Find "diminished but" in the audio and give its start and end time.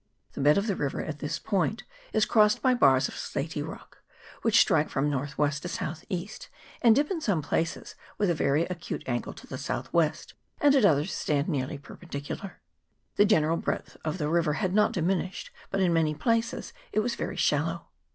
14.91-15.81